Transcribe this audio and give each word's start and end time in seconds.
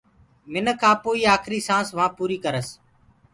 مَکيٚ 0.51 0.87
آپوئيٚ 0.91 1.29
آکريٚ 1.35 1.65
سآنٚس 1.67 1.87
وهآنٚ 1.95 2.15
پوريٚ 2.17 2.41
ڪرس 2.43 2.67